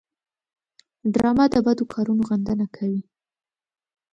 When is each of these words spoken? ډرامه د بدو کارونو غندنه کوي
ډرامه 1.13 1.45
د 1.53 1.55
بدو 1.65 1.83
کارونو 1.93 2.21
غندنه 2.29 2.65
کوي 2.75 3.01